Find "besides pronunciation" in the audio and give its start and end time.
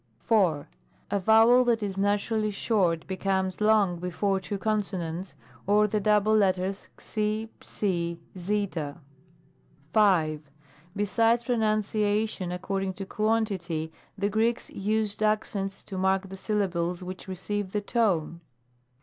10.95-12.51